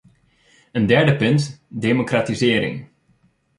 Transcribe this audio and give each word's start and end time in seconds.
Een 0.71 0.85
derde 0.85 1.15
punt: 1.15 1.63
democratisering. 1.67 2.85